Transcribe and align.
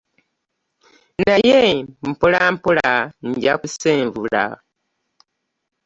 Naye 1.25 1.61
mpolampola 2.09 2.89
nja 3.27 3.53
kusenvula. 3.61 4.43